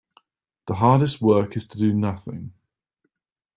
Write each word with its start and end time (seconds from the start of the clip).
The 0.65 0.73
hardest 0.73 1.21
work 1.21 1.55
is 1.55 1.67
to 1.67 1.77
do 1.77 1.93
nothing. 1.93 2.53